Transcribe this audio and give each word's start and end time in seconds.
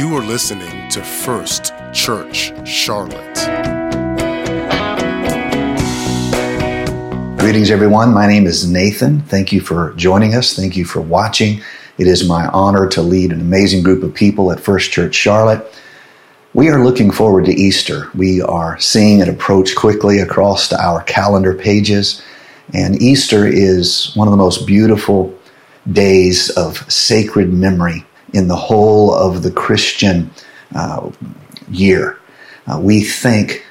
You 0.00 0.16
are 0.16 0.22
listening 0.22 0.88
to 0.92 1.04
First 1.04 1.74
Church 1.92 2.54
Charlotte. 2.66 3.36
Greetings, 7.38 7.70
everyone. 7.70 8.14
My 8.14 8.26
name 8.26 8.46
is 8.46 8.66
Nathan. 8.66 9.20
Thank 9.20 9.52
you 9.52 9.60
for 9.60 9.92
joining 9.96 10.34
us. 10.34 10.56
Thank 10.56 10.74
you 10.74 10.86
for 10.86 11.02
watching. 11.02 11.60
It 11.98 12.06
is 12.06 12.26
my 12.26 12.46
honor 12.46 12.88
to 12.88 13.02
lead 13.02 13.30
an 13.30 13.42
amazing 13.42 13.82
group 13.82 14.02
of 14.02 14.14
people 14.14 14.50
at 14.50 14.58
First 14.58 14.90
Church 14.90 15.14
Charlotte. 15.14 15.70
We 16.54 16.70
are 16.70 16.82
looking 16.82 17.10
forward 17.10 17.44
to 17.44 17.52
Easter. 17.52 18.08
We 18.14 18.40
are 18.40 18.80
seeing 18.80 19.18
it 19.18 19.28
approach 19.28 19.76
quickly 19.76 20.20
across 20.20 20.72
our 20.72 21.02
calendar 21.02 21.52
pages. 21.52 22.22
And 22.72 23.02
Easter 23.02 23.46
is 23.46 24.16
one 24.16 24.28
of 24.28 24.32
the 24.32 24.38
most 24.38 24.66
beautiful 24.66 25.38
days 25.92 26.48
of 26.48 26.90
sacred 26.90 27.52
memory 27.52 28.06
in 28.32 28.48
the 28.48 28.56
whole 28.56 29.14
of 29.14 29.42
the 29.42 29.50
Christian 29.50 30.30
uh, 30.74 31.10
year. 31.70 32.18
Uh, 32.66 32.78
we 32.80 33.02
think 33.02 33.64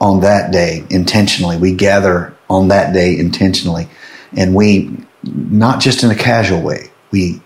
on 0.00 0.20
that 0.20 0.52
day 0.52 0.84
intentionally. 0.90 1.56
We 1.56 1.74
gather 1.74 2.34
on 2.48 2.68
that 2.68 2.92
day 2.92 3.18
intentionally. 3.18 3.88
And 4.36 4.54
we, 4.54 4.96
not 5.22 5.80
just 5.80 6.02
in 6.02 6.10
a 6.10 6.14
casual 6.14 6.62
way, 6.62 6.90
we, 7.10 7.40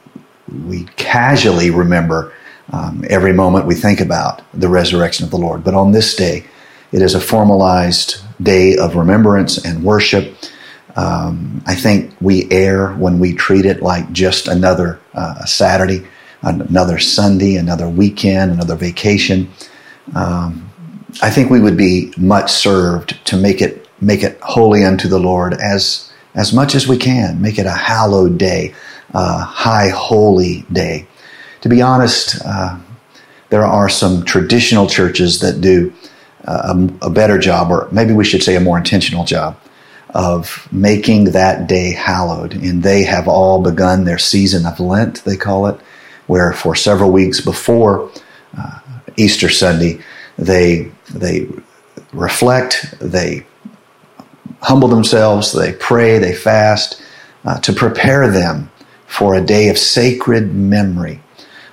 we 0.67 0.85
casually 0.97 1.71
remember 1.71 2.33
um, 2.73 3.05
every 3.09 3.33
moment 3.33 3.67
we 3.67 3.75
think 3.75 4.01
about 4.01 4.43
the 4.55 4.69
resurrection 4.69 5.25
of 5.25 5.31
the 5.31 5.37
Lord. 5.39 5.65
But 5.65 5.75
on 5.75 5.93
this 5.93 6.15
day, 6.15 6.45
it 6.93 7.03
is 7.03 7.15
a 7.15 7.21
formalized 7.21 8.21
day 8.43 8.77
of 8.77 8.97
remembrance 8.97 9.65
and 9.65 9.85
worship. 9.85 10.35
Um, 10.97 11.63
I 11.67 11.75
think 11.75 12.15
we 12.21 12.51
err 12.51 12.93
when 12.95 13.19
we 13.19 13.35
treat 13.35 13.65
it 13.65 13.81
like 13.81 14.11
just 14.13 14.49
another 14.49 15.01
uh, 15.15 15.45
Saturday, 15.45 16.07
another 16.43 16.99
Sunday, 16.99 17.57
another 17.57 17.89
weekend, 17.89 18.51
another 18.53 18.77
vacation. 18.77 19.51
Um, 20.15 20.71
I 21.23 21.31
think 21.31 21.51
we 21.51 21.61
would 21.61 21.77
be 21.77 22.13
much 22.17 22.51
served 22.51 23.25
to 23.27 23.37
make 23.37 23.61
it 23.61 23.87
make 24.01 24.23
it 24.23 24.39
holy 24.41 24.85
unto 24.85 25.09
the 25.09 25.19
Lord 25.19 25.55
as 25.55 26.11
as 26.35 26.53
much 26.53 26.75
as 26.75 26.87
we 26.87 26.97
can. 26.97 27.41
Make 27.43 27.59
it 27.59 27.67
a 27.67 27.73
hallowed 27.73 28.39
day, 28.39 28.75
a 29.13 29.39
high 29.39 29.89
holy 29.89 30.65
day. 30.73 31.07
To 31.63 31.69
be 31.69 31.83
honest, 31.83 32.41
uh, 32.45 32.79
there 33.51 33.65
are 33.65 33.89
some 33.89 34.25
traditional 34.25 34.87
churches 34.87 35.41
that 35.41 35.61
do 35.61 35.93
uh, 36.47 36.75
a, 37.03 37.07
a 37.07 37.11
better 37.11 37.39
job, 37.39 37.71
or 37.71 37.89
maybe 37.91 38.15
we 38.15 38.25
should 38.25 38.43
say 38.43 38.57
a 38.57 38.61
more 38.61 38.79
intentional 38.79 39.25
job, 39.25 39.59
of 40.15 40.69
making 40.73 41.25
that 41.25 41.69
day 41.69 41.93
hallowed. 41.93 42.55
And 42.55 42.83
they 42.83 43.03
have 43.05 43.29
all 43.29 43.61
begun 43.61 44.05
their 44.05 44.19
season 44.19 44.65
of 44.65 44.81
Lent, 44.81 45.25
they 45.25 45.37
call 45.37 45.67
it, 45.67 45.79
where 46.31 46.53
for 46.53 46.77
several 46.77 47.11
weeks 47.11 47.41
before 47.41 48.09
uh, 48.57 48.79
Easter 49.17 49.49
Sunday, 49.49 50.01
they 50.39 50.89
they 51.13 51.49
reflect, 52.13 52.95
they 53.01 53.45
humble 54.63 54.87
themselves, 54.87 55.53
they 55.53 55.73
pray, 55.73 56.19
they 56.19 56.33
fast 56.33 57.03
uh, 57.45 57.59
to 57.61 57.73
prepare 57.73 58.31
them 58.31 58.71
for 59.09 59.35
a 59.35 59.41
day 59.41 59.71
of 59.71 59.77
sacred 59.77 60.55
memory. 60.55 61.21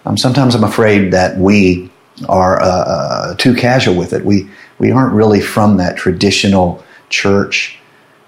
Um, 0.08 0.18
sometimes 0.18 0.56
I'm 0.56 0.64
afraid 0.64 1.14
that 1.14 1.38
we 1.38 1.92
are 2.28 2.60
uh, 2.60 2.66
uh, 2.66 3.36
too 3.36 3.54
casual 3.54 3.94
with 3.94 4.12
it. 4.12 4.26
We 4.26 4.50
we 4.80 4.92
aren't 4.92 5.14
really 5.14 5.42
from 5.42 5.78
that 5.78 5.98
traditional 5.98 6.84
church 7.10 7.78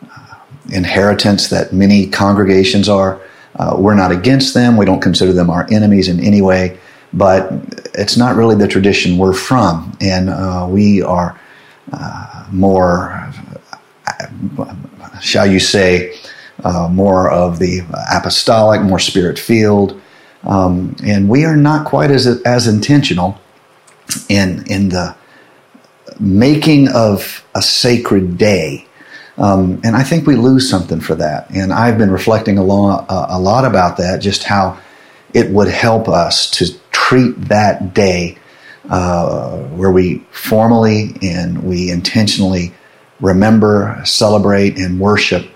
uh, 0.04 0.36
inheritance 0.72 1.50
that 1.50 1.74
many 1.74 2.06
congregations 2.06 2.88
are. 2.88 3.20
Uh, 3.56 3.76
we're 3.78 3.96
not 3.96 4.12
against 4.12 4.54
them. 4.54 4.78
We 4.78 4.86
don't 4.86 5.02
consider 5.02 5.34
them 5.34 5.50
our 5.50 5.68
enemies 5.72 6.08
in 6.08 6.20
any 6.20 6.42
way 6.42 6.80
but 7.14 7.52
it's 7.94 8.18
not 8.18 8.36
really 8.36 8.56
the 8.56 8.68
tradition 8.68 9.18
we're 9.18 9.34
from, 9.34 9.98
and 10.02 10.30
uh, 10.30 10.68
we 10.70 11.02
are 11.02 11.40
uh, 11.92 12.46
more, 12.52 13.34
shall 15.22 15.50
you 15.50 15.60
say, 15.60 16.16
uh, 16.64 16.88
more 16.90 17.32
of 17.32 17.60
the 17.60 17.80
apostolic, 18.14 18.82
more 18.82 19.00
spirit 19.00 19.40
filled, 19.40 20.00
um, 20.44 20.96
and 21.04 21.28
we 21.28 21.46
are 21.46 21.56
not 21.56 21.86
quite 21.86 22.12
as 22.12 22.28
as 22.44 22.68
intentional 22.68 23.40
in 24.30 24.66
in 24.68 24.90
the 24.90 25.16
making 26.20 26.90
of 26.90 27.44
a 27.56 27.62
sacred 27.62 28.38
day. 28.38 28.86
Um, 29.40 29.80
and 29.86 29.96
I 29.96 30.04
think 30.04 30.28
we 30.28 30.36
lose 30.36 30.70
something 30.70 31.00
for 31.00 31.16
that. 31.16 31.50
And 31.50 31.72
I've 31.72 31.98
been 31.98 32.12
reflecting 32.12 32.58
a 32.58 32.64
lot, 32.64 33.06
a 33.10 33.40
lot 33.40 33.64
about 33.64 33.98
that, 33.98 34.20
just 34.20 34.44
how 34.44 34.78
it 35.34 35.50
would 35.50 35.70
help 35.70 36.10
us 36.10 36.50
to 36.52 36.68
treat 36.92 37.32
that 37.48 37.94
day 37.94 38.38
uh, 38.90 39.58
where 39.70 39.92
we 39.92 40.20
formally 40.32 41.16
and 41.22 41.64
we 41.64 41.90
intentionally 41.90 42.74
remember, 43.22 44.02
celebrate, 44.04 44.78
and 44.78 45.00
worship 45.00 45.50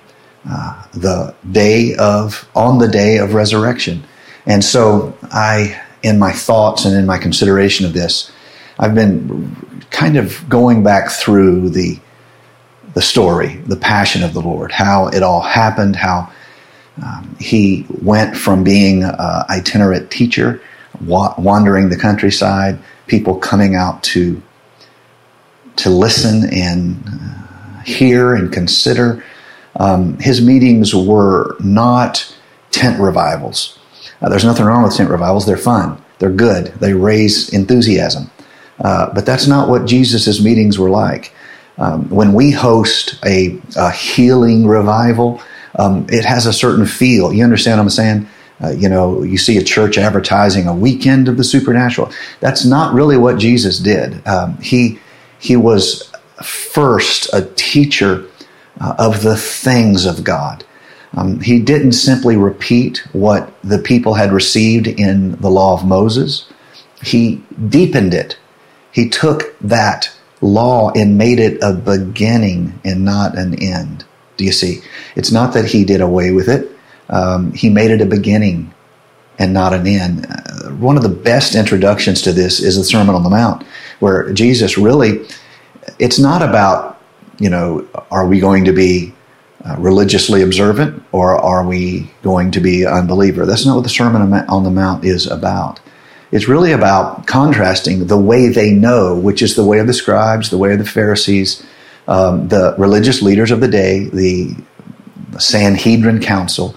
uh, 0.50 0.86
the 0.94 1.36
day 1.52 1.96
of, 1.96 2.48
on 2.56 2.78
the 2.78 2.88
day 2.88 3.18
of 3.18 3.34
resurrection. 3.34 4.04
And 4.46 4.64
so 4.64 5.18
I, 5.24 5.82
in 6.04 6.20
my 6.20 6.32
thoughts 6.32 6.86
and 6.86 6.96
in 6.96 7.06
my 7.06 7.18
consideration 7.18 7.86
of 7.86 7.94
this, 7.94 8.32
I've 8.80 8.96
been 8.96 9.56
kind 9.90 10.18
of 10.18 10.48
going 10.50 10.84
back 10.84 11.12
through 11.12 11.70
the, 11.70 12.00
the 12.94 13.02
story, 13.02 13.56
the 13.68 13.76
passion 13.76 14.24
of 14.24 14.34
the 14.34 14.42
Lord, 14.42 14.72
how 14.72 15.08
it 15.08 15.24
all 15.24 15.42
happened, 15.42 15.96
how 15.96 16.32
um, 17.04 17.36
he 17.40 17.86
went 18.02 18.38
from 18.38 18.64
being 18.64 19.04
an 19.04 19.16
itinerant 19.50 20.12
teacher 20.12 20.62
wa- 21.02 21.34
wandering 21.38 21.90
the 21.90 21.98
countryside, 21.98 22.78
people 23.08 23.36
coming 23.38 23.76
out 23.76 24.04
to 24.04 24.42
to 25.76 25.90
listen 25.90 26.48
and 26.54 27.04
uh, 27.08 27.82
hear 27.82 28.36
and 28.36 28.54
consider. 28.54 29.24
Um, 29.78 30.20
his 30.20 30.40
meetings 30.40 30.94
were 30.94 31.56
not 31.60 32.36
tent 32.70 33.00
revivals. 33.00 33.80
Uh, 34.22 34.30
there's 34.30 34.46
nothing 34.46 34.66
wrong 34.66 34.84
with 34.84 34.96
tent 34.96 35.10
revivals. 35.10 35.48
They're 35.48 35.58
fun. 35.58 36.00
They're 36.20 36.32
good. 36.32 36.68
They 36.80 36.94
raise 36.94 37.52
enthusiasm. 37.52 38.30
Uh, 38.80 39.12
but 39.14 39.26
that's 39.26 39.48
not 39.48 39.68
what 39.68 39.86
Jesus' 39.86 40.42
meetings 40.44 40.78
were 40.78 40.92
like. 40.92 41.34
Um, 41.78 42.10
when 42.10 42.34
we 42.34 42.52
host 42.52 43.20
a, 43.26 43.60
a 43.76 43.92
healing 43.92 44.68
revival, 44.68 45.42
um, 45.76 46.06
it 46.10 46.24
has 46.26 46.46
a 46.46 46.54
certain 46.54 46.86
feel. 46.86 47.34
You 47.34 47.44
understand 47.44 47.80
what 47.80 47.84
I'm 47.84 47.90
saying? 47.90 48.28
Uh, 48.64 48.70
you 48.70 48.88
know, 48.88 49.24
you 49.24 49.38
see 49.38 49.58
a 49.58 49.64
church 49.64 49.98
advertising 49.98 50.68
a 50.68 50.74
weekend 50.74 51.28
of 51.28 51.38
the 51.38 51.44
supernatural. 51.44 52.12
That's 52.40 52.64
not 52.64 52.94
really 52.94 53.18
what 53.18 53.38
Jesus 53.38 53.80
did. 53.80 54.26
Um, 54.28 54.58
he 54.58 55.00
he 55.40 55.56
was 55.56 56.12
first 56.42 57.34
a 57.34 57.42
teacher 57.56 58.26
uh, 58.80 58.96
of 58.98 59.24
the 59.24 59.36
things 59.36 60.06
of 60.06 60.24
God. 60.24 60.64
Um, 61.16 61.42
he 61.42 61.60
didn't 61.60 61.94
simply 61.94 62.38
repeat 62.38 63.00
what 63.14 63.54
the 63.64 63.78
people 63.78 64.16
had 64.16 64.32
received 64.32 64.88
in 64.88 65.34
the 65.42 65.50
law 65.50 65.74
of 65.74 65.86
Moses. 65.86 66.48
He 67.04 67.44
deepened 67.70 68.14
it. 68.14 68.38
He 68.92 69.10
took 69.10 69.58
that 69.60 70.12
law 70.44 70.92
and 70.96 71.18
made 71.18 71.40
it 71.40 71.58
a 71.64 71.74
beginning 71.74 72.80
and 72.84 73.06
not 73.06 73.38
an 73.38 73.62
end. 73.62 74.06
Do 74.38 74.46
you 74.46 74.52
see? 74.52 74.82
It's 75.16 75.32
not 75.32 75.54
that 75.54 75.66
he 75.66 75.86
did 75.86 76.02
away 76.02 76.32
with 76.32 76.50
it 76.50 76.74
um, 77.10 77.54
he 77.54 77.70
made 77.70 77.92
it 77.92 78.02
a 78.02 78.06
beginning 78.06 78.74
and 79.40 79.54
not 79.54 79.74
an 79.74 79.88
end. 79.88 80.26
Uh, 80.30 80.70
one 80.72 80.98
of 80.98 81.04
the 81.04 81.10
best 81.10 81.56
introductions 81.56 82.22
to 82.22 82.32
this 82.32 82.60
is 82.60 82.78
the 82.78 82.84
Sermon 82.84 83.16
on 83.16 83.24
the 83.24 83.30
Mount, 83.30 83.64
where 84.00 84.32
Jesus 84.34 84.78
really, 84.78 85.26
it's 86.00 86.20
not 86.20 86.42
about, 86.42 87.02
you 87.40 87.50
know, 87.50 87.88
are 88.12 88.28
we 88.28 88.40
going 88.40 88.66
to 88.66 88.74
be 88.74 89.14
uh, 89.66 89.76
religiously 89.78 90.42
observant 90.42 91.04
or 91.12 91.36
are 91.36 91.66
we 91.66 92.12
going 92.22 92.52
to 92.52 92.60
be 92.60 92.86
unbeliever? 92.86 93.46
That's 93.46 93.66
not 93.66 93.76
what 93.76 93.84
the 93.84 93.90
Sermon 93.90 94.34
on 94.34 94.64
the 94.64 94.72
Mount 94.72 95.06
is 95.06 95.28
about. 95.28 95.80
It's 96.34 96.48
really 96.48 96.72
about 96.72 97.28
contrasting 97.28 98.08
the 98.08 98.18
way 98.18 98.50
they 98.50 98.72
know, 98.72 99.16
which 99.16 99.44
is 99.44 99.56
the 99.56 99.64
way 99.64 99.78
of 99.78 99.86
the 99.86 99.94
scribes, 99.94 100.50
the 100.50 100.58
way 100.58 100.74
of 100.74 100.80
the 100.80 100.86
Pharisees, 100.86 101.64
um, 102.08 102.48
the 102.48 102.74
religious 102.80 103.22
leaders 103.22 103.52
of 103.52 103.62
the 103.62 103.68
day, 103.68 104.06
the 104.06 104.56
Sanhedrin 105.38 106.22
Council, 106.22 106.76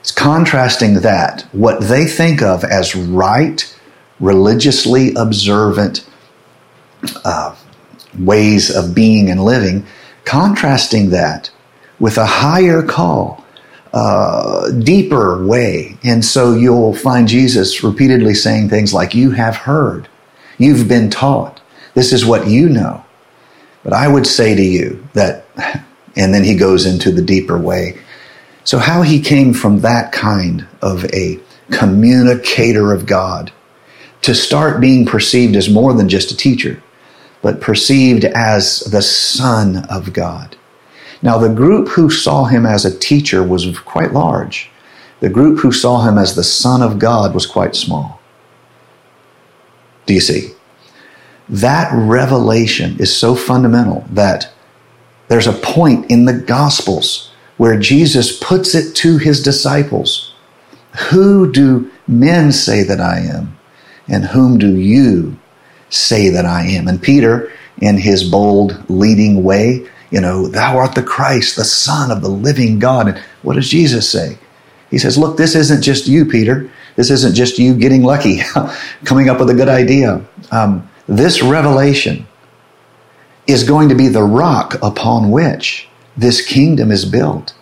it's 0.00 0.10
contrasting 0.10 0.94
that, 1.02 1.42
what 1.52 1.82
they 1.82 2.04
think 2.04 2.42
of 2.42 2.64
as 2.64 2.96
right, 2.96 3.72
religiously 4.18 5.14
observant 5.14 6.04
uh, 7.24 7.54
ways 8.18 8.74
of 8.74 8.92
being 8.92 9.30
and 9.30 9.44
living, 9.44 9.86
contrasting 10.24 11.10
that 11.10 11.48
with 12.00 12.18
a 12.18 12.26
higher 12.26 12.82
call, 12.82 13.45
uh, 13.96 14.70
deeper 14.72 15.44
way. 15.46 15.96
And 16.04 16.24
so 16.24 16.54
you'll 16.54 16.94
find 16.94 17.26
Jesus 17.26 17.82
repeatedly 17.82 18.34
saying 18.34 18.68
things 18.68 18.92
like, 18.92 19.14
You 19.14 19.30
have 19.30 19.56
heard, 19.56 20.08
you've 20.58 20.88
been 20.88 21.10
taught, 21.10 21.60
this 21.94 22.12
is 22.12 22.26
what 22.26 22.46
you 22.46 22.68
know. 22.68 23.04
But 23.82 23.92
I 23.92 24.08
would 24.08 24.26
say 24.26 24.54
to 24.54 24.62
you 24.62 25.06
that, 25.14 25.46
and 26.16 26.32
then 26.32 26.44
he 26.44 26.56
goes 26.56 26.86
into 26.86 27.10
the 27.10 27.22
deeper 27.22 27.58
way 27.58 27.98
so, 28.66 28.78
how 28.78 29.02
he 29.02 29.20
came 29.20 29.54
from 29.54 29.82
that 29.82 30.10
kind 30.10 30.66
of 30.82 31.04
a 31.14 31.38
communicator 31.70 32.92
of 32.92 33.06
God 33.06 33.52
to 34.22 34.34
start 34.34 34.80
being 34.80 35.06
perceived 35.06 35.54
as 35.54 35.70
more 35.70 35.94
than 35.94 36.08
just 36.08 36.32
a 36.32 36.36
teacher, 36.36 36.82
but 37.42 37.60
perceived 37.60 38.24
as 38.24 38.80
the 38.80 39.02
Son 39.02 39.86
of 39.88 40.12
God. 40.12 40.56
Now, 41.22 41.38
the 41.38 41.48
group 41.48 41.88
who 41.88 42.10
saw 42.10 42.44
him 42.44 42.66
as 42.66 42.84
a 42.84 42.98
teacher 42.98 43.42
was 43.42 43.78
quite 43.80 44.12
large. 44.12 44.70
The 45.20 45.30
group 45.30 45.60
who 45.60 45.72
saw 45.72 46.06
him 46.06 46.18
as 46.18 46.34
the 46.34 46.44
Son 46.44 46.82
of 46.82 46.98
God 46.98 47.34
was 47.34 47.46
quite 47.46 47.74
small. 47.74 48.20
Do 50.04 50.14
you 50.14 50.20
see? 50.20 50.52
That 51.48 51.90
revelation 51.92 52.96
is 52.98 53.16
so 53.16 53.34
fundamental 53.34 54.04
that 54.10 54.52
there's 55.28 55.46
a 55.46 55.52
point 55.52 56.10
in 56.10 56.24
the 56.24 56.38
Gospels 56.38 57.32
where 57.56 57.78
Jesus 57.78 58.38
puts 58.38 58.74
it 58.74 58.94
to 58.96 59.18
his 59.18 59.42
disciples 59.42 60.34
Who 61.10 61.50
do 61.50 61.90
men 62.06 62.52
say 62.52 62.82
that 62.82 63.00
I 63.00 63.20
am? 63.20 63.56
And 64.08 64.24
whom 64.24 64.58
do 64.58 64.76
you 64.76 65.36
say 65.88 66.28
that 66.30 66.44
I 66.44 66.62
am? 66.66 66.88
And 66.88 67.02
Peter, 67.02 67.50
in 67.80 67.98
his 67.98 68.28
bold 68.28 68.88
leading 68.88 69.42
way, 69.42 69.88
you 70.10 70.20
know, 70.20 70.46
thou 70.46 70.78
art 70.78 70.94
the 70.94 71.02
Christ, 71.02 71.56
the 71.56 71.64
Son 71.64 72.10
of 72.10 72.22
the 72.22 72.28
living 72.28 72.78
God. 72.78 73.08
And 73.08 73.22
what 73.42 73.54
does 73.54 73.68
Jesus 73.68 74.08
say? 74.10 74.38
He 74.90 74.98
says, 74.98 75.18
Look, 75.18 75.36
this 75.36 75.54
isn't 75.54 75.82
just 75.82 76.06
you, 76.06 76.24
Peter. 76.24 76.70
This 76.94 77.10
isn't 77.10 77.34
just 77.34 77.58
you 77.58 77.74
getting 77.74 78.02
lucky, 78.02 78.40
coming 79.04 79.28
up 79.28 79.38
with 79.38 79.50
a 79.50 79.54
good 79.54 79.68
idea. 79.68 80.24
Um, 80.50 80.88
this 81.06 81.42
revelation 81.42 82.26
is 83.46 83.64
going 83.64 83.88
to 83.88 83.94
be 83.94 84.08
the 84.08 84.22
rock 84.22 84.74
upon 84.82 85.30
which 85.30 85.88
this 86.16 86.44
kingdom 86.44 86.90
is 86.90 87.04
built. 87.04 87.54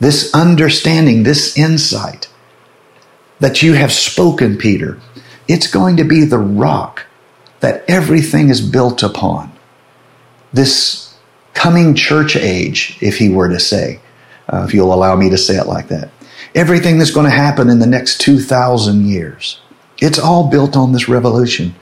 This 0.00 0.32
understanding, 0.32 1.22
this 1.22 1.58
insight 1.58 2.28
that 3.40 3.62
you 3.62 3.74
have 3.74 3.92
spoken, 3.92 4.56
Peter, 4.56 5.00
it's 5.48 5.66
going 5.66 5.96
to 5.96 6.04
be 6.04 6.24
the 6.24 6.38
rock 6.38 7.06
that 7.60 7.84
everything 7.88 8.48
is 8.48 8.60
built 8.60 9.02
upon. 9.02 9.52
This 10.52 11.07
coming 11.58 11.92
church 11.94 12.36
age, 12.36 12.96
if 13.00 13.18
he 13.18 13.28
were 13.28 13.48
to 13.48 13.58
say, 13.58 14.00
uh, 14.52 14.64
if 14.66 14.72
you'll 14.72 14.94
allow 14.94 15.16
me 15.16 15.28
to 15.28 15.36
say 15.36 15.56
it 15.56 15.66
like 15.66 15.88
that. 15.88 16.08
Everything 16.54 16.98
that's 16.98 17.10
going 17.10 17.26
to 17.26 17.30
happen 17.30 17.68
in 17.68 17.80
the 17.80 17.86
next 17.86 18.20
2,000 18.20 19.06
years, 19.06 19.60
it's 20.00 20.20
all 20.20 20.48
built 20.48 20.76
on 20.76 20.92
this 20.92 21.08
revolution, 21.08 21.74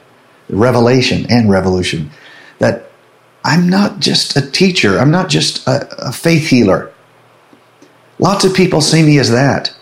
revelation 0.49 1.27
and 1.31 1.51
revolution 1.51 2.11
that 2.59 2.91
I'm 3.45 3.69
not 3.69 4.01
just 4.01 4.35
a 4.37 4.51
teacher, 4.51 4.99
I'm 4.99 5.11
not 5.11 5.29
just 5.29 5.67
a, 5.69 6.09
a 6.09 6.13
faith 6.13 6.49
healer. 6.49 6.91
Lots 8.19 8.45
of 8.45 8.55
people 8.55 8.81
see 8.81 9.03
me 9.03 9.19
as 9.19 9.31
that. 9.31 9.77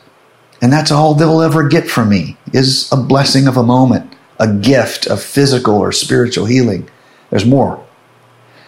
And 0.60 0.72
that's 0.72 0.90
all 0.90 1.14
they'll 1.14 1.40
ever 1.40 1.68
get 1.68 1.88
from 1.88 2.08
me 2.08 2.36
is 2.52 2.90
a 2.90 2.96
blessing 2.96 3.46
of 3.46 3.56
a 3.56 3.62
moment, 3.62 4.12
a 4.40 4.52
gift 4.52 5.06
of 5.06 5.22
physical 5.22 5.76
or 5.76 5.92
spiritual 5.92 6.46
healing. 6.46 6.90
There's 7.30 7.46
more. 7.46 7.84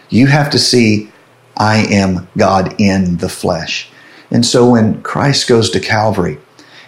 You 0.09 0.27
have 0.27 0.49
to 0.51 0.59
see 0.59 1.11
I 1.57 1.85
am 1.89 2.27
God 2.37 2.79
in 2.79 3.17
the 3.17 3.29
flesh. 3.29 3.89
And 4.31 4.45
so 4.45 4.69
when 4.69 5.01
Christ 5.01 5.47
goes 5.47 5.69
to 5.71 5.79
Calvary, 5.79 6.37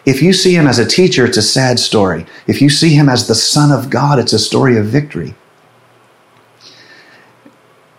if 0.05 0.21
you 0.21 0.33
see 0.33 0.55
him 0.55 0.67
as 0.67 0.79
a 0.79 0.85
teacher, 0.85 1.25
it's 1.25 1.37
a 1.37 1.41
sad 1.41 1.79
story. 1.79 2.25
If 2.47 2.61
you 2.61 2.69
see 2.69 2.89
him 2.89 3.09
as 3.09 3.27
the 3.27 3.35
Son 3.35 3.71
of 3.71 3.89
God, 3.89 4.19
it's 4.19 4.33
a 4.33 4.39
story 4.39 4.77
of 4.77 4.85
victory. 4.85 5.35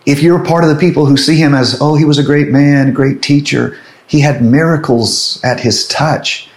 If 0.05 0.21
you're 0.21 0.43
part 0.43 0.63
of 0.63 0.69
the 0.69 0.79
people 0.79 1.05
who 1.05 1.15
see 1.15 1.35
him 1.35 1.53
as, 1.53 1.77
oh, 1.79 1.95
he 1.95 2.05
was 2.05 2.17
a 2.17 2.23
great 2.23 2.49
man, 2.49 2.93
great 2.93 3.21
teacher, 3.21 3.77
he 4.07 4.19
had 4.19 4.43
miracles 4.43 5.39
at 5.43 5.59
his 5.59 5.87
touch, 5.87 6.49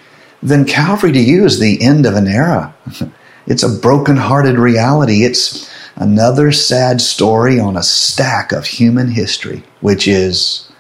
then 0.43 0.65
Calvary 0.65 1.13
to 1.13 1.21
you 1.21 1.45
is 1.45 1.59
the 1.59 1.81
end 1.83 2.07
of 2.07 2.15
an 2.15 2.27
era. 2.27 2.75
it's 3.47 3.63
a 3.63 3.69
broken-hearted 3.69 4.59
reality. 4.59 5.25
It's 5.25 5.71
another 5.97 6.53
sad 6.53 7.01
story 7.01 7.59
on 7.61 7.77
a 7.77 7.83
stack 7.83 8.53
of 8.53 8.67
human 8.67 9.09
history, 9.09 9.63
which 9.81 10.09
is 10.09 10.71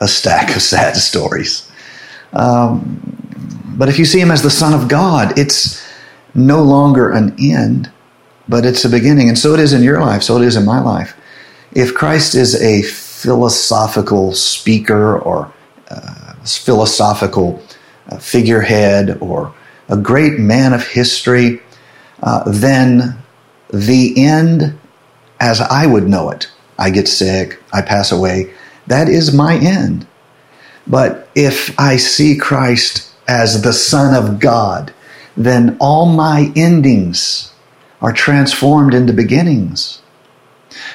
a 0.00 0.08
stack 0.08 0.54
of 0.54 0.62
sad 0.74 0.96
stories. 0.96 1.70
Um, 2.32 3.02
but 3.76 3.88
if 3.88 3.98
you 3.98 4.04
see 4.04 4.20
him 4.20 4.30
as 4.30 4.42
the 4.42 4.50
Son 4.50 4.72
of 4.72 4.88
God, 4.88 5.38
it's 5.38 5.84
no 6.34 6.62
longer 6.62 7.10
an 7.10 7.34
end, 7.38 7.90
but 8.48 8.64
it's 8.64 8.84
a 8.84 8.88
beginning. 8.88 9.28
And 9.28 9.38
so 9.38 9.54
it 9.54 9.60
is 9.60 9.72
in 9.72 9.82
your 9.82 10.00
life, 10.00 10.22
so 10.22 10.36
it 10.36 10.44
is 10.44 10.56
in 10.56 10.64
my 10.64 10.80
life. 10.80 11.16
If 11.72 11.94
Christ 11.94 12.34
is 12.34 12.60
a 12.60 12.82
philosophical 12.82 14.32
speaker 14.32 15.18
or 15.18 15.52
uh, 15.90 16.34
philosophical 16.44 17.62
uh, 18.08 18.18
figurehead 18.18 19.18
or 19.20 19.54
a 19.88 19.96
great 19.96 20.38
man 20.38 20.72
of 20.72 20.86
history, 20.86 21.60
uh, 22.22 22.44
then 22.50 23.16
the 23.72 24.14
end 24.16 24.78
as 25.40 25.60
I 25.60 25.86
would 25.86 26.08
know 26.08 26.30
it, 26.30 26.50
I 26.78 26.90
get 26.90 27.08
sick, 27.08 27.62
I 27.72 27.82
pass 27.82 28.12
away, 28.12 28.52
that 28.86 29.08
is 29.08 29.34
my 29.34 29.56
end. 29.56 30.06
But 30.86 31.28
if 31.34 31.78
I 31.78 31.96
see 31.96 32.36
Christ 32.36 33.12
as 33.26 33.62
the 33.62 33.72
Son 33.72 34.14
of 34.14 34.38
God, 34.38 34.94
then 35.36 35.76
all 35.80 36.06
my 36.06 36.52
endings 36.54 37.52
are 38.00 38.12
transformed 38.12 38.94
into 38.94 39.12
beginnings. 39.12 40.00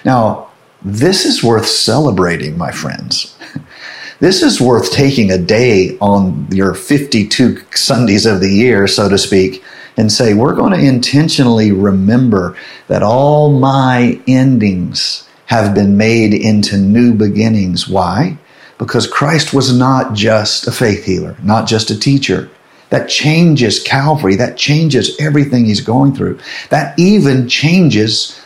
Now, 0.06 0.50
this 0.81 1.25
is 1.25 1.44
worth 1.44 1.68
celebrating, 1.68 2.57
my 2.57 2.71
friends. 2.71 3.38
This 4.21 4.44
is 4.44 4.62
worth 4.62 4.91
taking 4.91 5.31
a 5.31 5.39
day 5.39 5.97
on 5.97 6.47
your 6.51 6.75
52 6.75 7.59
Sundays 7.73 8.27
of 8.27 8.39
the 8.39 8.51
year, 8.51 8.85
so 8.85 9.09
to 9.09 9.18
speak, 9.18 9.63
and 9.98 10.12
say, 10.12 10.34
we're 10.34 10.56
going 10.56 10.74
to 10.74 10.86
intentionally 10.86 11.72
remember 11.72 12.56
that 12.88 13.04
all 13.04 13.52
my 13.60 14.20
endings 14.28 15.28
have 15.48 15.76
been 15.76 15.98
made 15.98 16.34
into 16.34 16.78
new 16.78 17.14
beginnings. 17.14 17.88
Why? 17.88 18.38
Because 18.78 19.06
Christ 19.06 19.54
was 19.54 19.78
not 19.78 20.14
just 20.14 20.68
a 20.68 20.72
faith 20.72 21.06
healer, 21.06 21.36
not 21.44 21.68
just 21.68 21.92
a 21.92 22.00
teacher. 22.00 22.50
That 22.90 23.08
changes 23.08 23.82
Calvary. 23.82 24.36
That 24.36 24.58
changes 24.58 25.18
everything 25.20 25.66
he's 25.66 25.82
going 25.82 26.14
through. 26.14 26.40
That 26.70 26.98
even 27.00 27.48
changes 27.48 28.40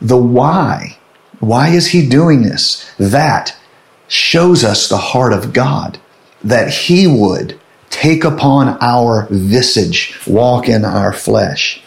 the 0.00 0.16
why. 0.16 0.96
Why 1.40 1.68
is 1.68 1.88
he 1.88 2.08
doing 2.08 2.42
this? 2.42 2.90
That 2.98 3.54
shows 4.08 4.64
us 4.64 4.88
the 4.88 4.96
heart 4.96 5.34
of 5.34 5.52
God. 5.52 5.98
That 6.42 6.72
he 6.72 7.06
would 7.06 7.59
take 8.00 8.24
upon 8.24 8.78
our 8.80 9.26
visage, 9.30 10.18
walk 10.26 10.70
in 10.70 10.86
our 10.86 11.12
flesh, 11.12 11.82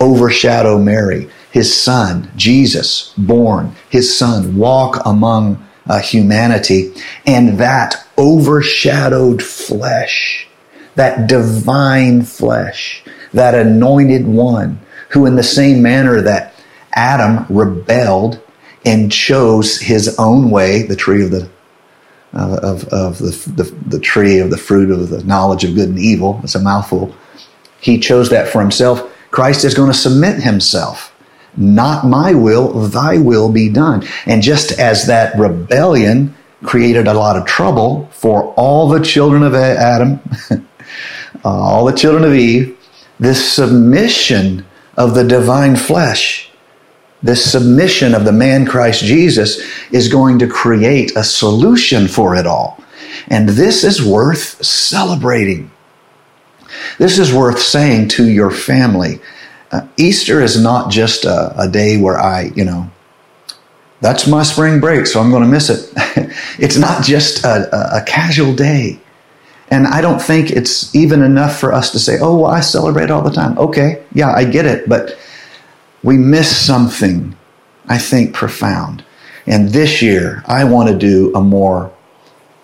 overshadow 0.00 0.78
Mary, 0.78 1.28
his 1.52 1.78
son, 1.78 2.30
Jesus, 2.34 3.12
born, 3.18 3.76
his 3.90 4.16
son, 4.16 4.56
walk 4.56 5.02
among 5.04 5.62
uh, 5.86 6.00
humanity, 6.00 6.94
and 7.26 7.58
that 7.58 8.06
overshadowed 8.16 9.42
flesh, 9.42 10.48
that 10.94 11.28
divine 11.28 12.22
flesh, 12.22 13.04
that 13.34 13.54
anointed 13.54 14.26
one, 14.26 14.80
who 15.10 15.26
in 15.26 15.36
the 15.36 15.42
same 15.42 15.82
manner 15.82 16.22
that 16.22 16.54
Adam 16.94 17.44
rebelled 17.50 18.40
and 18.86 19.12
chose 19.12 19.78
his 19.78 20.18
own 20.18 20.50
way, 20.50 20.84
the 20.84 20.96
tree 20.96 21.22
of 21.22 21.30
the 21.30 21.50
uh, 22.34 22.60
of, 22.62 22.84
of 22.88 23.18
the, 23.18 23.30
the, 23.56 23.64
the 23.88 24.00
tree 24.00 24.38
of 24.38 24.50
the 24.50 24.56
fruit 24.56 24.90
of 24.90 25.08
the 25.08 25.24
knowledge 25.24 25.64
of 25.64 25.74
good 25.74 25.88
and 25.88 25.98
evil. 25.98 26.40
It's 26.44 26.54
a 26.54 26.60
mouthful. 26.60 27.14
He 27.80 27.98
chose 27.98 28.30
that 28.30 28.48
for 28.48 28.60
himself. 28.60 29.10
Christ 29.30 29.64
is 29.64 29.74
going 29.74 29.90
to 29.90 29.96
submit 29.96 30.42
himself. 30.42 31.14
Not 31.56 32.06
my 32.06 32.34
will, 32.34 32.72
thy 32.88 33.18
will 33.18 33.50
be 33.50 33.68
done. 33.68 34.06
And 34.26 34.42
just 34.42 34.78
as 34.78 35.06
that 35.06 35.36
rebellion 35.36 36.34
created 36.62 37.08
a 37.08 37.14
lot 37.14 37.36
of 37.36 37.46
trouble 37.46 38.08
for 38.12 38.54
all 38.54 38.88
the 38.88 39.00
children 39.00 39.42
of 39.42 39.54
Adam, 39.54 40.20
all 41.44 41.84
the 41.84 41.96
children 41.96 42.24
of 42.24 42.34
Eve, 42.34 42.76
this 43.18 43.52
submission 43.52 44.64
of 44.96 45.14
the 45.14 45.24
divine 45.24 45.76
flesh 45.76 46.49
this 47.22 47.50
submission 47.50 48.14
of 48.14 48.24
the 48.24 48.32
man 48.32 48.66
Christ 48.66 49.04
Jesus 49.04 49.60
is 49.90 50.08
going 50.08 50.38
to 50.38 50.46
create 50.46 51.16
a 51.16 51.24
solution 51.24 52.08
for 52.08 52.34
it 52.34 52.46
all. 52.46 52.82
And 53.28 53.48
this 53.48 53.84
is 53.84 54.04
worth 54.04 54.64
celebrating. 54.64 55.70
This 56.98 57.18
is 57.18 57.32
worth 57.32 57.58
saying 57.58 58.08
to 58.08 58.28
your 58.28 58.50
family. 58.50 59.20
Uh, 59.70 59.86
Easter 59.96 60.40
is 60.40 60.60
not 60.60 60.90
just 60.90 61.24
a, 61.24 61.54
a 61.60 61.68
day 61.68 61.96
where 62.00 62.18
I, 62.18 62.52
you 62.56 62.64
know, 62.64 62.90
that's 64.00 64.26
my 64.26 64.42
spring 64.42 64.80
break, 64.80 65.06
so 65.06 65.20
I'm 65.20 65.30
going 65.30 65.42
to 65.42 65.48
miss 65.48 65.68
it. 65.68 65.92
it's 66.58 66.78
not 66.78 67.04
just 67.04 67.44
a, 67.44 67.98
a, 67.98 68.02
casual 68.02 68.54
day. 68.54 68.98
And 69.70 69.86
I 69.86 70.00
don't 70.00 70.20
think 70.20 70.50
it's 70.50 70.92
even 70.94 71.22
enough 71.22 71.60
for 71.60 71.72
us 71.72 71.92
to 71.92 71.98
say, 71.98 72.18
oh, 72.20 72.38
well, 72.38 72.50
I 72.50 72.60
celebrate 72.60 73.10
all 73.10 73.22
the 73.22 73.30
time. 73.30 73.58
Okay, 73.58 74.02
yeah, 74.12 74.32
I 74.32 74.44
get 74.44 74.64
it. 74.64 74.88
But 74.88 75.18
we 76.02 76.16
miss 76.16 76.54
something, 76.56 77.36
I 77.88 77.98
think, 77.98 78.34
profound. 78.34 79.04
And 79.46 79.70
this 79.70 80.02
year, 80.02 80.42
I 80.46 80.64
want 80.64 80.88
to 80.88 80.96
do 80.96 81.32
a 81.34 81.40
more, 81.40 81.92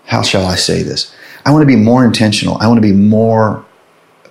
how 0.07 0.23
shall 0.23 0.47
I 0.47 0.57
say 0.57 0.83
this? 0.83 1.15
I 1.45 1.53
want 1.53 1.63
to 1.63 1.67
be 1.67 1.77
more 1.77 2.05
intentional. 2.05 2.59
I 2.59 2.67
want 2.67 2.79
to 2.79 2.83
be 2.83 2.93
more 2.93 3.65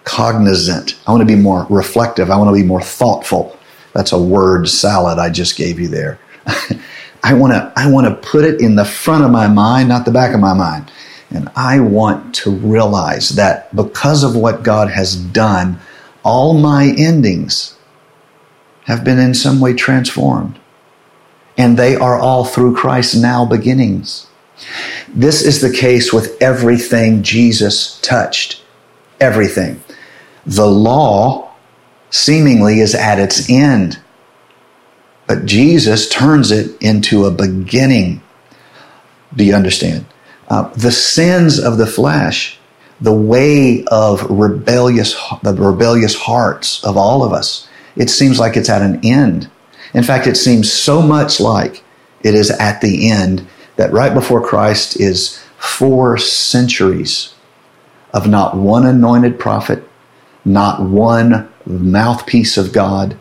cognizant. 0.04 0.98
I 1.08 1.12
want 1.12 1.22
to 1.22 1.36
be 1.36 1.40
more 1.40 1.66
reflective. 1.70 2.30
I 2.30 2.38
want 2.38 2.50
to 2.50 2.62
be 2.62 2.68
more 2.68 2.82
thoughtful 2.82 3.58
That's 3.94 4.12
a 4.12 4.22
word 4.22 4.70
salad 4.70 5.18
I 5.20 5.30
just 5.30 5.58
gave 5.58 5.80
you 5.80 5.88
there. 5.88 6.20
I 7.24 7.34
want 7.34 7.54
to 7.54 7.74
I 7.76 7.90
want 7.90 8.08
to 8.08 8.30
put 8.30 8.46
it 8.46 8.62
in 8.62 8.76
the 8.76 8.86
front 8.86 9.24
of 9.24 9.32
my 9.32 9.48
mind, 9.48 9.90
not 9.90 10.06
the 10.06 10.12
back 10.12 10.34
of 10.34 10.40
my 10.40 10.54
mind. 10.54 10.92
And 11.32 11.50
I 11.56 11.80
want 11.80 12.36
to 12.36 12.52
realize 12.52 13.30
that 13.30 13.76
because 13.76 14.24
of 14.24 14.36
what 14.36 14.62
God 14.62 14.90
has 14.90 15.16
done, 15.16 15.80
all 16.24 16.54
my 16.54 16.94
endings 16.98 17.75
have 18.86 19.04
been 19.04 19.20
in 19.20 19.34
some 19.34 19.60
way 19.60 19.74
transformed. 19.74 20.60
And 21.58 21.78
they 21.78 21.96
are 21.96 22.20
all 22.20 22.46
through 22.46 22.76
Christ's 22.76 23.16
now 23.16 23.46
beginnings. 23.46 24.28
This 25.08 25.42
is 25.42 25.62
the 25.62 25.72
case 25.72 26.12
with 26.12 26.42
everything 26.42 27.24
Jesus 27.24 28.00
touched. 28.02 28.64
Everything. 29.20 29.82
The 30.46 30.68
law 30.68 31.52
seemingly 32.10 32.80
is 32.80 32.96
at 32.96 33.20
its 33.20 33.50
end, 33.50 34.00
but 35.28 35.46
Jesus 35.46 36.08
turns 36.10 36.52
it 36.52 36.80
into 36.82 37.26
a 37.26 37.32
beginning. 37.32 38.22
Do 39.36 39.44
you 39.44 39.54
understand? 39.54 40.06
Uh, 40.48 40.70
the 40.76 40.92
sins 40.92 41.60
of 41.60 41.78
the 41.78 41.88
flesh, 41.88 42.60
the 43.02 43.14
way 43.14 43.84
of 43.86 44.30
rebellious, 44.30 45.16
the 45.42 45.54
rebellious 45.54 46.16
hearts 46.16 46.84
of 46.84 46.96
all 46.96 47.24
of 47.24 47.34
us, 47.34 47.68
it 47.96 48.10
seems 48.10 48.40
like 48.40 48.58
it's 48.58 48.70
at 48.70 48.82
an 48.82 49.00
end. 49.04 49.50
In 49.94 50.04
fact, 50.04 50.28
it 50.28 50.36
seems 50.36 50.72
so 50.72 51.02
much 51.02 51.40
like 51.40 51.84
it 52.22 52.36
is 52.36 52.52
at 52.52 52.82
the 52.82 53.10
end 53.10 53.48
that 53.76 53.94
right 53.94 54.14
before 54.14 54.46
Christ 54.46 55.00
is 55.00 55.44
four 55.58 56.18
centuries 56.18 57.34
of 58.14 58.28
not 58.28 58.56
one 58.56 58.86
anointed 58.86 59.40
prophet, 59.40 59.88
not 60.44 60.82
one 60.82 61.50
mouthpiece 61.66 62.58
of 62.58 62.74
God. 62.74 63.18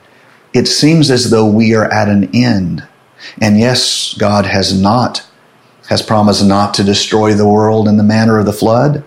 It 0.52 0.66
seems 0.66 1.10
as 1.10 1.30
though 1.30 1.46
we 1.46 1.74
are 1.74 1.92
at 1.92 2.08
an 2.08 2.30
end. 2.34 2.86
And 3.40 3.58
yes, 3.58 4.14
God 4.14 4.46
has 4.46 4.78
not, 4.78 5.26
has 5.88 6.02
promised 6.02 6.44
not 6.44 6.74
to 6.74 6.84
destroy 6.84 7.34
the 7.34 7.48
world 7.48 7.88
in 7.88 7.96
the 7.96 8.02
manner 8.02 8.38
of 8.38 8.46
the 8.46 8.52
flood. 8.52 9.04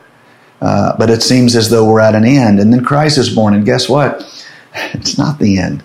Uh, 0.59 0.97
but 0.97 1.09
it 1.09 1.21
seems 1.21 1.55
as 1.55 1.69
though 1.69 1.89
we're 1.89 1.99
at 1.99 2.15
an 2.15 2.25
end. 2.25 2.59
And 2.59 2.73
then 2.73 2.83
Christ 2.83 3.17
is 3.17 3.33
born. 3.33 3.53
And 3.53 3.65
guess 3.65 3.87
what? 3.87 4.23
It's 4.93 5.17
not 5.17 5.39
the 5.39 5.57
end. 5.57 5.83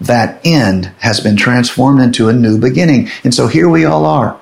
That 0.00 0.40
end 0.44 0.86
has 0.98 1.20
been 1.20 1.36
transformed 1.36 2.00
into 2.00 2.28
a 2.28 2.32
new 2.32 2.58
beginning. 2.58 3.08
And 3.22 3.34
so 3.34 3.46
here 3.46 3.68
we 3.68 3.84
all 3.84 4.04
are 4.04 4.38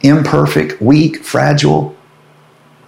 imperfect, 0.00 0.80
weak, 0.80 1.24
fragile, 1.24 1.96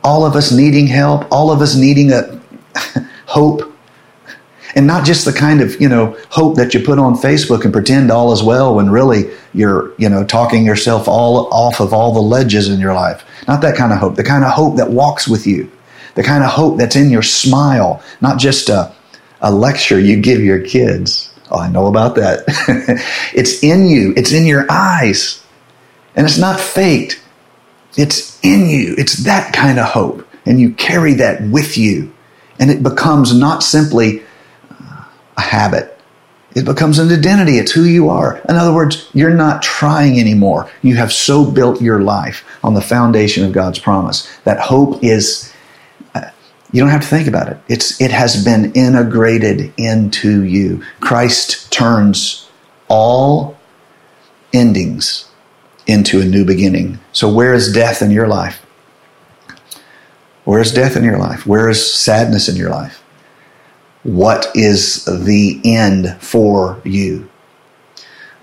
all 0.02 0.24
of 0.24 0.36
us 0.36 0.52
needing 0.52 0.86
help, 0.86 1.26
all 1.30 1.50
of 1.50 1.60
us 1.60 1.74
needing 1.74 2.12
a 2.12 2.40
hope. 3.26 3.66
And 4.76 4.86
not 4.86 5.04
just 5.04 5.24
the 5.24 5.32
kind 5.32 5.60
of, 5.60 5.80
you 5.80 5.88
know, 5.88 6.16
hope 6.30 6.56
that 6.56 6.72
you 6.72 6.80
put 6.80 7.00
on 7.00 7.14
Facebook 7.14 7.64
and 7.64 7.72
pretend 7.72 8.12
all 8.12 8.32
is 8.32 8.42
well 8.42 8.76
when 8.76 8.88
really 8.88 9.28
you're, 9.52 9.92
you 9.98 10.08
know, 10.08 10.24
talking 10.24 10.64
yourself 10.64 11.08
all 11.08 11.52
off 11.52 11.80
of 11.80 11.92
all 11.92 12.14
the 12.14 12.20
ledges 12.20 12.68
in 12.68 12.78
your 12.78 12.94
life. 12.94 13.24
Not 13.48 13.62
that 13.62 13.76
kind 13.76 13.92
of 13.92 13.98
hope. 13.98 14.14
The 14.14 14.22
kind 14.22 14.44
of 14.44 14.52
hope 14.52 14.76
that 14.76 14.90
walks 14.90 15.26
with 15.26 15.44
you. 15.44 15.70
The 16.14 16.22
kind 16.22 16.44
of 16.44 16.50
hope 16.50 16.78
that's 16.78 16.94
in 16.94 17.10
your 17.10 17.22
smile, 17.22 18.00
not 18.20 18.38
just 18.38 18.68
a, 18.68 18.94
a 19.40 19.52
lecture 19.52 19.98
you 19.98 20.20
give 20.20 20.40
your 20.40 20.60
kids. 20.60 21.32
Oh, 21.50 21.58
I 21.58 21.68
know 21.68 21.86
about 21.86 22.14
that. 22.16 22.44
it's 23.34 23.62
in 23.62 23.88
you. 23.88 24.14
It's 24.16 24.32
in 24.32 24.46
your 24.46 24.66
eyes. 24.70 25.44
And 26.14 26.26
it's 26.26 26.38
not 26.38 26.60
faked. 26.60 27.20
It's 27.96 28.38
in 28.44 28.68
you. 28.68 28.94
It's 28.98 29.24
that 29.24 29.52
kind 29.52 29.78
of 29.78 29.86
hope. 29.86 30.26
And 30.46 30.60
you 30.60 30.72
carry 30.72 31.14
that 31.14 31.42
with 31.42 31.76
you. 31.76 32.12
And 32.58 32.70
it 32.70 32.82
becomes 32.82 33.36
not 33.36 33.62
simply 33.62 34.22
a 35.36 35.40
habit, 35.40 35.98
it 36.54 36.64
becomes 36.64 36.98
an 36.98 37.10
identity. 37.10 37.58
It's 37.58 37.72
who 37.72 37.84
you 37.84 38.10
are. 38.10 38.38
In 38.48 38.56
other 38.56 38.74
words, 38.74 39.08
you're 39.14 39.30
not 39.30 39.62
trying 39.62 40.18
anymore. 40.18 40.68
You 40.82 40.96
have 40.96 41.12
so 41.12 41.48
built 41.48 41.80
your 41.80 42.00
life 42.00 42.44
on 42.64 42.74
the 42.74 42.80
foundation 42.80 43.44
of 43.44 43.52
God's 43.52 43.78
promise 43.78 44.28
that 44.44 44.58
hope 44.58 45.02
is. 45.02 45.49
Uh, 46.70 46.72
you 46.72 46.80
don't 46.80 46.90
have 46.90 47.02
to 47.02 47.06
think 47.06 47.28
about 47.28 47.48
it. 47.48 47.58
It's 47.68 48.00
it 48.00 48.10
has 48.10 48.44
been 48.44 48.72
integrated 48.72 49.72
into 49.76 50.44
you. 50.44 50.82
Christ 51.00 51.72
turns 51.72 52.48
all 52.88 53.58
endings 54.52 55.28
into 55.86 56.20
a 56.20 56.24
new 56.24 56.44
beginning. 56.44 56.98
So, 57.12 57.32
where 57.32 57.54
is 57.54 57.72
death 57.72 58.02
in 58.02 58.10
your 58.10 58.28
life? 58.28 58.64
Where 60.44 60.60
is 60.60 60.72
death 60.72 60.96
in 60.96 61.04
your 61.04 61.18
life? 61.18 61.46
Where 61.46 61.68
is 61.68 61.94
sadness 61.94 62.48
in 62.48 62.56
your 62.56 62.70
life? 62.70 63.02
What 64.02 64.48
is 64.54 65.04
the 65.04 65.60
end 65.64 66.16
for 66.20 66.80
you? 66.84 67.28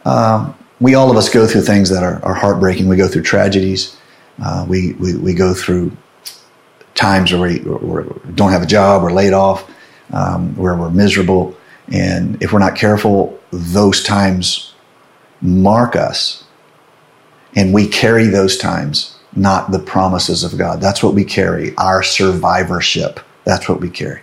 Um, 0.05 0.55
we 0.79 0.93
all 0.95 1.09
of 1.09 1.17
us 1.17 1.29
go 1.29 1.47
through 1.47 1.63
things 1.63 1.89
that 1.89 2.03
are, 2.03 2.23
are 2.23 2.35
heartbreaking. 2.35 2.87
We 2.87 2.95
go 2.95 3.07
through 3.07 3.23
tragedies. 3.23 3.97
Uh, 4.41 4.65
we, 4.69 4.93
we, 4.93 5.17
we 5.17 5.33
go 5.33 5.53
through 5.53 5.91
times 6.97 7.31
where 7.31 7.41
we, 7.41 7.59
don't 8.33 8.51
have 8.51 8.63
a 8.63 8.67
job, 8.67 9.03
we're 9.03 9.13
laid 9.13 9.33
off, 9.33 9.69
um, 10.11 10.55
where 10.55 10.75
we're 10.75 10.89
miserable. 10.89 11.55
And 11.93 12.41
if 12.43 12.51
we're 12.51 12.59
not 12.59 12.75
careful, 12.75 13.39
those 13.51 14.03
times 14.03 14.73
mark 15.41 15.95
us 15.95 16.43
and 17.55 17.73
we 17.73 17.87
carry 17.87 18.27
those 18.27 18.57
times, 18.57 19.15
not 19.35 19.71
the 19.71 19.79
promises 19.79 20.43
of 20.43 20.57
God. 20.57 20.81
That's 20.81 21.01
what 21.01 21.13
we 21.13 21.23
carry, 21.23 21.75
our 21.77 22.03
survivorship. 22.03 23.19
That's 23.45 23.69
what 23.69 23.79
we 23.79 23.89
carry. 23.89 24.21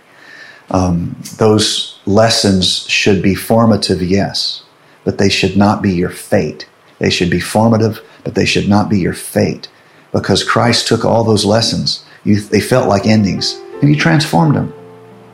Um, 0.69 1.15
those 1.37 1.99
lessons 2.05 2.87
should 2.87 3.21
be 3.21 3.35
formative, 3.35 4.01
yes, 4.01 4.63
but 5.03 5.17
they 5.17 5.29
should 5.29 5.57
not 5.57 5.81
be 5.81 5.93
your 5.93 6.09
fate. 6.09 6.67
They 6.99 7.09
should 7.09 7.29
be 7.29 7.39
formative, 7.39 8.01
but 8.23 8.35
they 8.35 8.45
should 8.45 8.67
not 8.67 8.89
be 8.89 8.99
your 8.99 9.13
fate 9.13 9.69
because 10.11 10.43
Christ 10.43 10.87
took 10.87 11.03
all 11.03 11.23
those 11.23 11.45
lessons. 11.45 12.05
You, 12.25 12.41
they 12.41 12.59
felt 12.59 12.89
like 12.89 13.05
endings, 13.05 13.61
and 13.81 13.89
you 13.89 13.95
transformed 13.95 14.55
them 14.55 14.73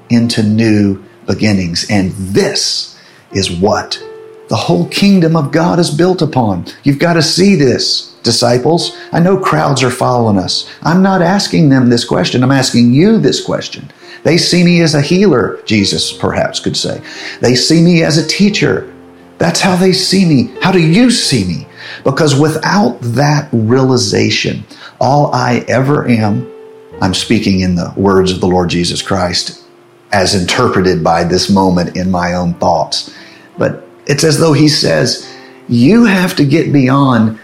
into 0.10 0.44
new 0.44 1.04
beginnings. 1.26 1.90
And 1.90 2.12
this 2.12 3.00
is 3.32 3.50
what 3.50 4.02
the 4.50 4.58
whole 4.58 4.88
kingdom 4.90 5.38
of 5.38 5.52
God 5.52 5.80
is 5.80 5.90
built 5.90 6.22
upon. 6.22 6.66
You've 6.84 7.00
got 7.00 7.14
to 7.14 7.24
see 7.24 7.56
this, 7.56 8.14
disciples. 8.22 8.96
I 9.14 9.20
know 9.20 9.40
crowds 9.40 9.82
are 9.82 9.90
following 9.90 10.38
us. 10.38 10.70
I'm 10.84 11.02
not 11.02 11.22
asking 11.22 11.70
them 11.70 11.90
this 11.90 12.04
question. 12.04 12.44
I'm 12.44 12.52
asking 12.52 12.94
you 12.94 13.18
this 13.18 13.44
question. 13.44 13.90
They 14.24 14.38
see 14.38 14.64
me 14.64 14.82
as 14.82 14.94
a 14.94 15.02
healer, 15.02 15.62
Jesus 15.66 16.12
perhaps 16.12 16.60
could 16.60 16.78
say. 16.78 17.02
They 17.40 17.56
see 17.56 17.82
me 17.82 18.04
as 18.04 18.18
a 18.18 18.28
teacher. 18.28 18.94
That's 19.38 19.62
how 19.62 19.76
they 19.76 19.94
see 19.94 20.26
me. 20.26 20.54
How 20.62 20.72
do 20.72 20.80
you 20.80 21.10
see 21.10 21.46
me? 21.46 21.68
Because 22.04 22.40
without 22.40 22.98
that 23.02 23.50
realization, 23.52 24.64
all 25.00 25.34
I 25.34 25.66
ever 25.68 26.08
am, 26.08 26.52
I'm 27.02 27.16
speaking 27.16 27.62
in 27.62 27.74
the 27.74 27.92
words 27.98 28.32
of 28.32 28.40
the 28.40 28.48
Lord 28.48 28.70
Jesus 28.70 29.02
Christ 29.02 29.66
as 30.12 30.36
interpreted 30.36 31.04
by 31.04 31.24
this 31.24 31.50
moment 31.50 31.98
in 31.98 32.12
my 32.12 32.36
own 32.36 32.54
thoughts. 32.56 33.14
But 33.58 33.88
it's 34.06 34.24
as 34.24 34.38
though 34.38 34.54
he 34.54 34.68
says, 34.70 35.28
You 35.68 36.06
have 36.06 36.36
to 36.36 36.46
get 36.46 36.72
beyond 36.72 37.40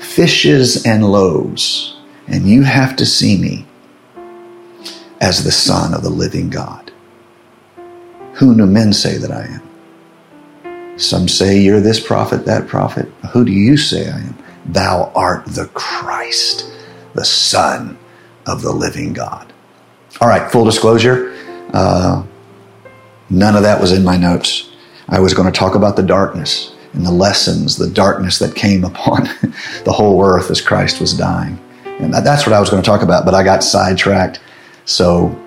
fishes 0.00 0.84
and 0.84 1.04
loaves, 1.04 1.96
and 2.26 2.48
you 2.48 2.62
have 2.62 2.96
to 2.96 3.06
see 3.06 3.38
me 3.38 3.66
as 5.20 5.44
the 5.44 5.52
Son 5.52 5.94
of 5.94 6.02
the 6.02 6.10
living 6.10 6.50
God. 6.50 6.90
Who 8.34 8.56
do 8.56 8.66
men 8.66 8.92
say 8.92 9.18
that 9.18 9.30
I 9.30 9.44
am? 9.44 10.98
Some 10.98 11.28
say 11.28 11.58
you're 11.60 11.80
this 11.80 12.04
prophet, 12.04 12.44
that 12.46 12.66
prophet. 12.66 13.06
Who 13.32 13.44
do 13.44 13.52
you 13.52 13.76
say 13.76 14.10
I 14.10 14.18
am? 14.18 14.36
Thou 14.66 15.12
art 15.14 15.46
the 15.46 15.66
Christ, 15.68 16.70
the 17.14 17.24
Son 17.24 17.98
of 18.46 18.62
the 18.62 18.72
living 18.72 19.12
God. 19.12 19.52
All 20.20 20.28
right, 20.28 20.50
full 20.50 20.64
disclosure. 20.64 21.36
Uh, 21.72 22.24
none 23.28 23.56
of 23.56 23.62
that 23.62 23.80
was 23.80 23.92
in 23.92 24.04
my 24.04 24.16
notes. 24.16 24.70
I 25.08 25.20
was 25.20 25.34
going 25.34 25.50
to 25.50 25.56
talk 25.56 25.74
about 25.74 25.96
the 25.96 26.02
darkness 26.02 26.74
and 26.92 27.04
the 27.04 27.12
lessons, 27.12 27.76
the 27.76 27.90
darkness 27.90 28.38
that 28.38 28.54
came 28.54 28.84
upon 28.84 29.24
the 29.84 29.92
whole 29.92 30.24
earth 30.24 30.50
as 30.50 30.60
Christ 30.60 31.00
was 31.00 31.12
dying. 31.12 31.60
And 31.84 32.12
that's 32.12 32.46
what 32.46 32.52
I 32.52 32.60
was 32.60 32.70
going 32.70 32.82
to 32.82 32.86
talk 32.86 33.02
about, 33.02 33.24
but 33.24 33.34
I 33.34 33.42
got 33.42 33.62
sidetracked. 33.62 34.40
So 34.84 35.38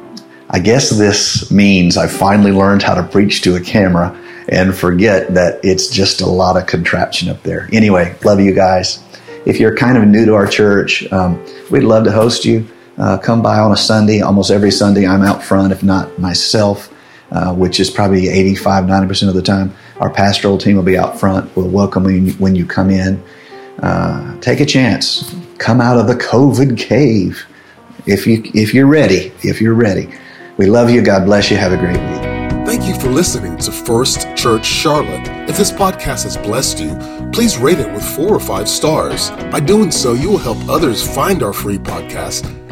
I 0.50 0.60
guess 0.60 0.90
this 0.90 1.52
means 1.52 1.98
I 1.98 2.08
finally 2.08 2.52
learned 2.52 2.82
how 2.82 2.96
to 2.96 3.04
preach 3.04 3.42
to 3.44 3.56
a 3.56 3.62
camera 3.62 4.18
and 4.48 4.76
forget 4.76 5.34
that 5.36 5.64
it's 5.64 5.88
just 5.90 6.22
a 6.22 6.26
lot 6.26 6.58
of 6.58 6.66
contraption 6.66 7.30
up 7.30 7.44
there. 7.44 7.70
Anyway, 7.72 8.16
love 8.24 8.40
you 8.40 8.54
guys. 8.54 9.04
If 9.46 9.60
you're 9.60 9.76
kind 9.76 9.98
of 9.98 10.08
new 10.08 10.26
to 10.26 10.34
our 10.34 10.48
church, 10.48 11.12
um, 11.12 11.44
we'd 11.70 11.84
love 11.84 12.04
to 12.06 12.12
host 12.12 12.46
you. 12.46 12.68
Uh, 13.00 13.18
come 13.18 13.42
by 13.42 13.58
on 13.58 13.72
a 13.72 13.78
Sunday. 13.78 14.22
Almost 14.22 14.52
every 14.52 14.72
Sunday, 14.72 15.08
I'm 15.08 15.24
out 15.24 15.42
front, 15.42 15.72
if 15.72 15.84
not 15.84 16.20
myself. 16.20 16.94
Uh, 17.32 17.54
which 17.54 17.80
is 17.80 17.92
probably 17.92 18.28
85, 18.28 18.86
90% 18.86 19.28
of 19.28 19.36
the 19.36 19.44
time. 19.44 19.72
Our 20.00 20.10
pastoral 20.10 20.58
team 20.58 20.78
will 20.78 20.84
be 20.84 20.98
out 20.98 21.20
front. 21.20 21.56
We'll 21.56 21.70
welcome 21.70 22.10
you 22.10 22.32
when 22.34 22.56
you 22.56 22.66
come 22.66 22.90
in. 22.90 23.24
Uh, 23.84 24.40
take 24.40 24.62
a 24.62 24.66
chance. 24.66 25.36
Come 25.60 25.80
out 25.80 26.00
of 26.00 26.08
the 26.08 26.16
COVID 26.16 26.76
cave 26.76 27.46
if, 28.08 28.26
you, 28.26 28.42
if 28.56 28.74
you're 28.74 28.88
ready. 28.88 29.32
If 29.44 29.62
you're 29.62 29.76
ready. 29.76 30.10
We 30.58 30.66
love 30.66 30.90
you. 30.90 31.04
God 31.04 31.26
bless 31.26 31.52
you. 31.52 31.58
Have 31.58 31.72
a 31.72 31.78
great 31.78 31.98
week. 31.98 32.66
Thank 32.66 32.86
you 32.86 33.00
for 33.00 33.10
listening 33.10 33.58
to 33.58 33.72
First 33.72 34.36
Church 34.36 34.66
Charlotte. 34.66 35.28
If 35.48 35.56
this 35.56 35.72
podcast 35.72 36.24
has 36.24 36.36
blessed 36.36 36.80
you, 36.80 36.98
please 37.32 37.60
rate 37.60 37.78
it 37.78 37.94
with 37.94 38.04
four 38.04 38.30
or 38.30 38.40
five 38.40 38.68
stars. 38.68 39.30
By 39.52 39.60
doing 39.60 39.92
so, 39.92 40.14
you 40.14 40.32
will 40.32 40.40
help 40.40 40.58
others 40.68 41.08
find 41.08 41.44
our 41.44 41.54
free 41.54 41.78
podcast 41.78 42.59